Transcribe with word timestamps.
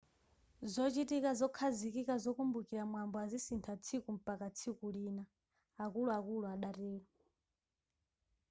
zochitika 0.73 1.29
zokhazikika 1.39 2.13
zokumbukira 2.23 2.83
mwambo 2.91 3.15
azisintha 3.25 3.73
tsiku 3.83 4.09
mpaka 4.19 4.45
tsiku 4.55 4.85
lina 4.95 5.23
akuluakulu 5.83 6.45
adatero 6.53 7.07